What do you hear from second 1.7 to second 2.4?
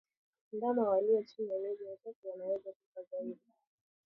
mitatu